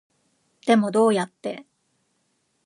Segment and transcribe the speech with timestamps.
[0.65, 1.63] でもどうやって